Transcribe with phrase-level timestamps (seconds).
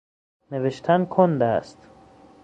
[0.51, 1.87] نوشتن کند است